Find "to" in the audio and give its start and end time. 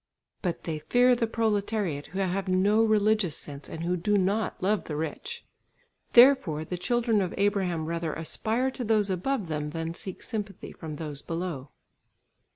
8.71-8.83